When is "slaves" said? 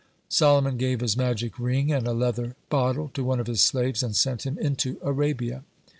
3.61-4.01